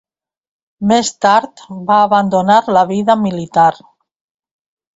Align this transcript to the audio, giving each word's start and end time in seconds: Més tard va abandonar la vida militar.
Més 0.91 1.11
tard 1.25 1.61
va 1.91 1.99
abandonar 2.07 2.57
la 2.79 2.85
vida 2.95 3.19
militar. 3.29 3.71